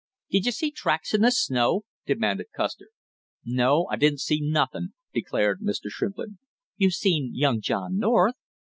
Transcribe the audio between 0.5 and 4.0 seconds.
see tracks in the snow?" demanded Custer. "No, I